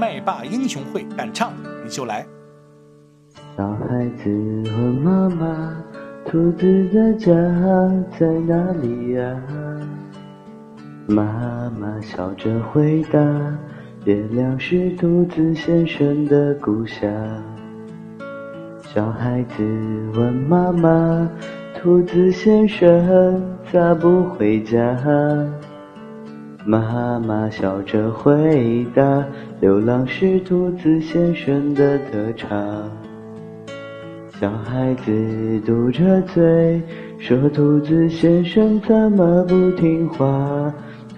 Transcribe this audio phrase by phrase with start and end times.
[0.00, 1.52] 麦霸英雄会，敢唱
[1.84, 2.24] 你就来。
[3.54, 4.30] 小孩子
[4.64, 5.76] 问妈妈，
[6.24, 7.30] 兔子的家
[8.18, 9.38] 在哪里呀？
[11.06, 13.20] 妈妈笑着回答，
[14.06, 17.06] 月亮是兔子先生的故乡。
[18.80, 19.62] 小孩子
[20.14, 21.28] 问妈妈，
[21.78, 24.96] 兔子先生咋不回家？
[26.66, 29.24] 妈妈笑着回答
[29.60, 32.48] ：“流浪是兔子先生的特长。”
[34.38, 36.82] 小孩子嘟着嘴
[37.18, 40.72] 说：“兔子先生怎么不听话？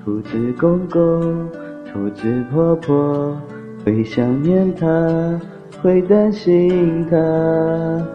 [0.05, 1.49] 兔子公公、
[1.93, 3.37] 兔子婆婆
[3.85, 5.41] 会想念他，
[5.83, 8.07] 会担心他。”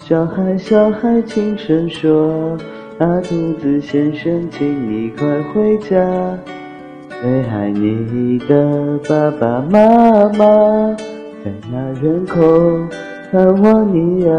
[0.00, 2.56] 小孩小孩轻声说
[2.98, 5.96] ：“啊，兔子先生，请你快回家。”
[7.22, 10.96] 最爱你的爸爸妈妈
[11.44, 12.40] 在那人口
[13.30, 14.32] 看望你呀。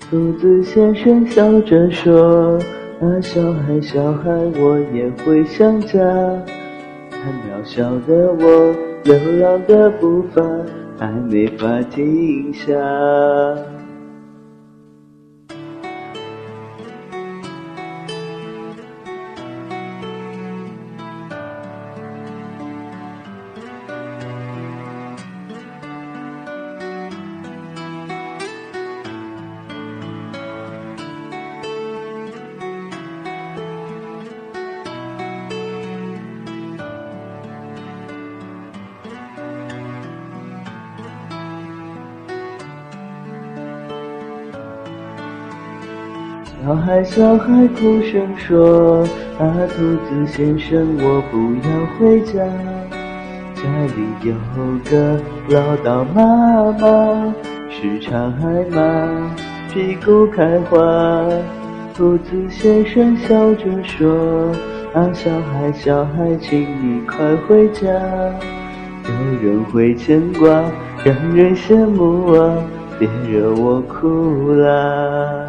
[0.00, 2.58] 兔子先生笑着说
[3.00, 5.98] ：“啊，小孩小孩，我也会想家。
[7.10, 10.42] 很渺小的我，流浪的步伐
[10.98, 12.74] 还没法停下。”
[46.64, 49.02] 小孩，小孩，哭声说
[49.36, 51.68] ：“啊，兔子先生，我不要
[51.98, 52.34] 回家。
[53.56, 53.62] 家
[53.96, 54.32] 里有
[54.88, 55.18] 个
[55.48, 57.34] 唠叨妈妈，
[57.68, 58.80] 时常挨骂，
[59.74, 60.78] 屁股开花。”
[61.96, 64.52] 兔子先生笑着说
[64.94, 67.18] ：“啊，小孩，小孩，请你快
[67.48, 67.82] 回家。
[67.82, 70.48] 有人会牵挂，
[71.02, 72.54] 让人羡慕啊，
[73.00, 75.48] 别惹我哭啦。”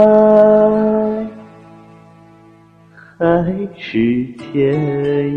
[3.51, 4.23] 还是
[4.53, 4.79] 天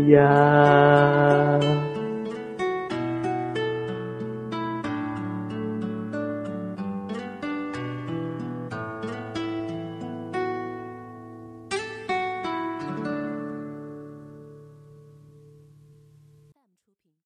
[0.07, 1.94] 涯。